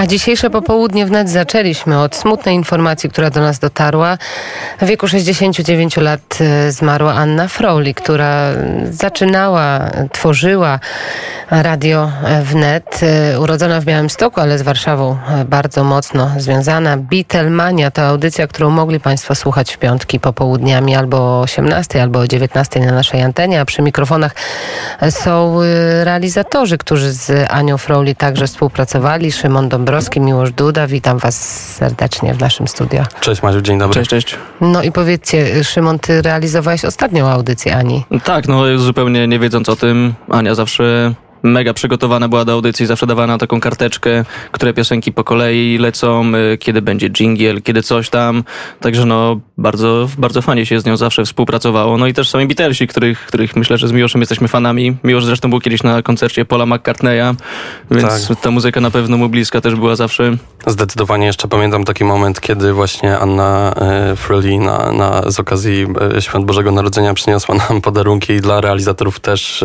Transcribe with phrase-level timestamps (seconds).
[0.00, 4.18] A dzisiejsze popołudnie wnet zaczęliśmy od smutnej informacji, która do nas dotarła.
[4.80, 8.52] W wieku 69 lat e, zmarła Anna Froli, która
[8.90, 10.80] zaczynała, tworzyła
[11.50, 13.00] radio wnet.
[13.02, 16.96] E, urodzona w Białymstoku, ale z Warszawą e, bardzo mocno związana.
[16.96, 22.26] Beatlemania to audycja, którą mogli Państwo słuchać w piątki popołudniami albo o 18, albo o
[22.26, 24.34] 19 na naszej antenie, a przy mikrofonach
[25.10, 25.58] są
[26.04, 29.32] realizatorzy, którzy z Anią Froli także współpracowali.
[29.32, 30.86] Szymon Dąbrowski Dąbrowski, Miłosz Duda.
[30.86, 33.04] Witam Was serdecznie w naszym studio.
[33.20, 33.94] Cześć Maziu, dzień dobry.
[33.94, 34.36] Cześć, cześć.
[34.60, 38.04] No i powiedzcie, Szymon, Ty realizowałeś ostatnią audycję Ani.
[38.24, 43.06] Tak, no zupełnie nie wiedząc o tym, Ania zawsze mega przygotowana była do audycji, zawsze
[43.06, 48.10] dawała na taką karteczkę, które piosenki po kolei lecą, y, kiedy będzie jingle, kiedy coś
[48.10, 48.44] tam.
[48.80, 51.98] Także no, bardzo, bardzo fajnie się z nią zawsze współpracowało.
[51.98, 54.96] No i też sami Beatlesi, których, których myślę, że z Miłoszem jesteśmy fanami.
[55.04, 57.34] Miłosz zresztą był kiedyś na koncercie Paula McCartneya,
[57.90, 58.40] więc tak.
[58.40, 60.36] ta muzyka na pewno mu bliska też była zawsze.
[60.66, 66.22] Zdecydowanie jeszcze pamiętam taki moment, kiedy właśnie Anna e, Fröli na, na, z okazji e,
[66.22, 69.64] Świąt Bożego Narodzenia przyniosła nam podarunki i dla realizatorów też,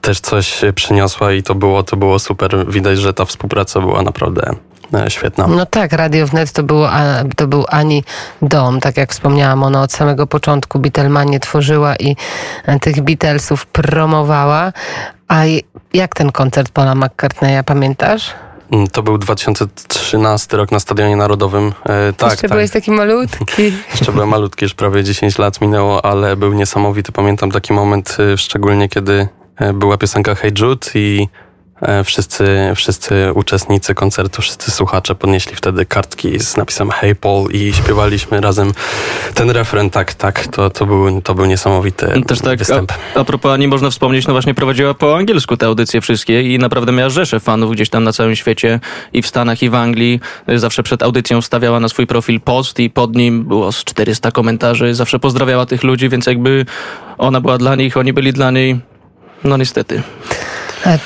[0.00, 2.66] też coś przyniosła i to było, to było super.
[2.68, 4.50] Widać, że ta współpraca była naprawdę
[4.94, 5.46] e, świetna.
[5.46, 6.90] No tak, Radio Wnet to, było,
[7.36, 8.04] to był Ani
[8.42, 12.16] dom, tak jak wspomniałam, ona od samego początku Beatlemanie tworzyła i
[12.64, 14.72] e, tych Beatlesów promowała.
[15.28, 15.42] A
[15.94, 18.34] jak ten koncert Paula McCartneya, pamiętasz?
[18.72, 21.72] Mm, to był 2013 rok na Stadionie Narodowym.
[21.84, 22.50] E, tak, Jeszcze tak.
[22.50, 23.62] byłeś taki malutki.
[23.90, 27.12] Jeszcze byłem malutki, już prawie 10 lat minęło, ale był niesamowity.
[27.12, 29.28] Pamiętam taki moment, e, szczególnie kiedy
[29.74, 31.28] była piosenka Hey Jude i
[31.82, 37.72] e, wszyscy, wszyscy uczestnicy koncertu, wszyscy słuchacze podnieśli wtedy kartki z napisem Hey Paul i
[37.72, 38.72] śpiewaliśmy razem
[39.34, 39.90] ten refren.
[39.90, 42.92] Tak, tak, to, to, był, to był niesamowity Też tak, występ.
[43.14, 46.58] A, a propos nie można wspomnieć, no właśnie prowadziła po angielsku te audycje wszystkie i
[46.58, 48.80] naprawdę miała rzesze fanów gdzieś tam na całym świecie
[49.12, 50.20] i w Stanach i w Anglii.
[50.56, 54.94] Zawsze przed audycją stawiała na swój profil post i pod nim było z 400 komentarzy.
[54.94, 56.66] Zawsze pozdrawiała tych ludzi, więc jakby
[57.18, 58.80] ona była dla nich, oni byli dla niej
[59.46, 60.02] no niestety.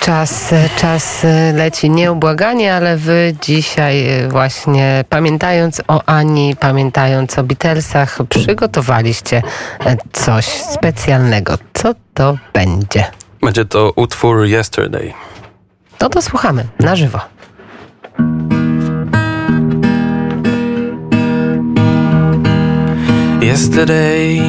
[0.00, 9.42] Czas, czas leci nieubłaganie, ale wy dzisiaj właśnie pamiętając o Ani, pamiętając o Beatlesach, przygotowaliście
[10.12, 11.58] coś specjalnego.
[11.74, 13.04] Co to będzie?
[13.42, 15.12] Będzie to utwór Yesterday.
[16.00, 17.20] No to słuchamy na żywo.
[23.42, 24.40] Yesterday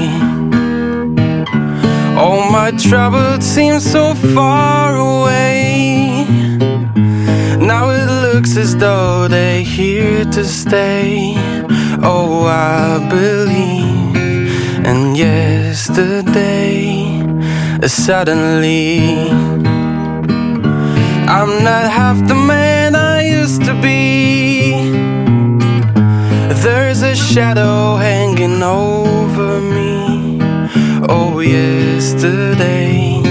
[2.20, 6.26] All my troubles seem so far away.
[7.58, 11.34] Now it looks as though they're here to stay.
[12.04, 14.16] Oh, I believe.
[14.86, 16.84] And yesterday,
[17.88, 19.32] suddenly,
[21.38, 24.92] I'm not half the man I used to be.
[26.64, 30.40] There's a shadow hanging over me.
[31.08, 31.40] Oh,
[32.10, 33.22] yesterday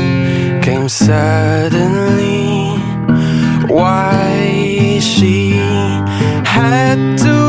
[0.62, 2.78] came suddenly.
[3.66, 5.56] Why she
[6.44, 7.47] had to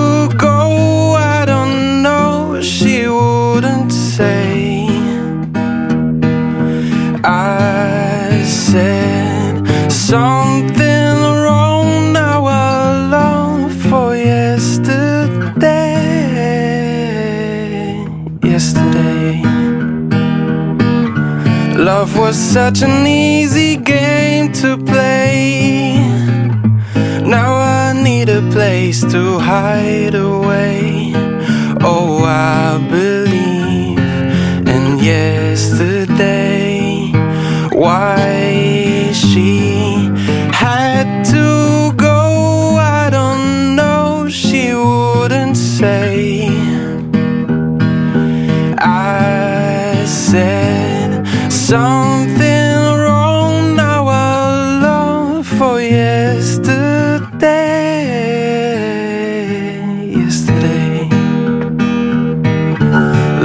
[21.94, 25.98] Love was such an easy game to play.
[27.26, 30.39] Now I need a place to hide away.
[51.70, 57.30] Something wrong now I long for yesterday.
[60.22, 61.08] Yesterday.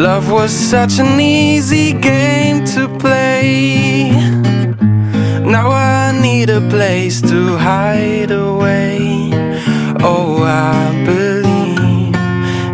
[0.06, 4.11] Love was such an easy game to play.
[5.44, 9.32] Now I need a place to hide away.
[10.00, 12.17] Oh I believe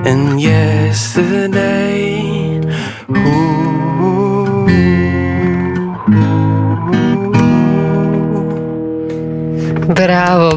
[0.06, 2.09] in yesterday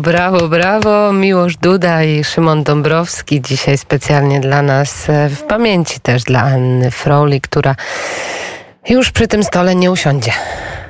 [0.04, 1.14] Brawo, brawo.
[1.14, 6.92] Miłosz Duda i Szymon Dąbrowski dzisiaj specjalnie dla nas, e, w pamięci też dla Anny
[6.92, 7.76] Froli, która
[8.90, 10.32] już przy tym stole nie usiądzie.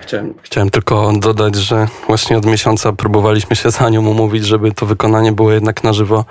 [0.02, 4.86] Chciałem, chciałem tylko dodać, że właśnie od miesiąca próbowaliśmy się z Anią umówić, żeby to
[4.86, 6.26] wykonanie było jednak na żywo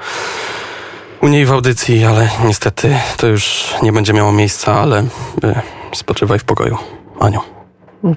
[1.20, 5.06] u niej w audycji, ale niestety to już nie będzie miało miejsca, ale y,
[5.94, 6.78] spoczywaj w pokoju,
[7.20, 7.40] Aniu.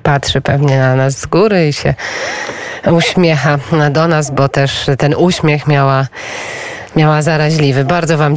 [0.04, 1.94] Patrzy pewnie na nas z góry i się
[2.92, 3.58] uśmiecha
[3.92, 6.08] do nas, bo też ten uśmiech miała,
[6.96, 7.86] miała zaraźliwy.
[7.86, 8.34] Bardzo Wam